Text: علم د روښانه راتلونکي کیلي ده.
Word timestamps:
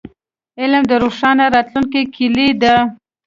علم 0.61 0.83
د 0.89 0.93
روښانه 1.03 1.45
راتلونکي 1.55 2.01
کیلي 2.15 2.49
ده. 2.61 2.75